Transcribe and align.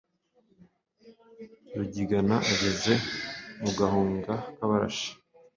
Rugigana 1.75 2.35
ageze 2.53 2.93
mu 3.61 3.69
Gahunga 3.79 4.33
k’Abarashi 4.55 5.09